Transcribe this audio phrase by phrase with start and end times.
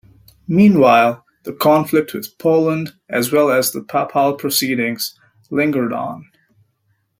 [0.47, 5.13] Meanwhile, the conflict with Poland as well as the papal proceedings
[5.51, 6.25] lingered on.